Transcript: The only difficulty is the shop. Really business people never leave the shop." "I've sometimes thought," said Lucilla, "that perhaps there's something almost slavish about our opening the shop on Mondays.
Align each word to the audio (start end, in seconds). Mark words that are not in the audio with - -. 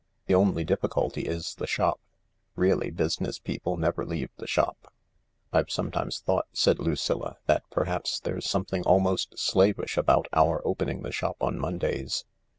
The 0.25 0.33
only 0.33 0.63
difficulty 0.63 1.27
is 1.27 1.53
the 1.53 1.67
shop. 1.67 1.99
Really 2.55 2.89
business 2.89 3.37
people 3.37 3.77
never 3.77 4.03
leave 4.03 4.31
the 4.35 4.47
shop." 4.47 4.91
"I've 5.53 5.69
sometimes 5.69 6.17
thought," 6.21 6.47
said 6.53 6.79
Lucilla, 6.79 7.37
"that 7.45 7.65
perhaps 7.69 8.19
there's 8.19 8.49
something 8.49 8.81
almost 8.81 9.37
slavish 9.37 9.97
about 9.97 10.27
our 10.33 10.59
opening 10.65 11.03
the 11.03 11.11
shop 11.11 11.35
on 11.39 11.59
Mondays. 11.59 12.25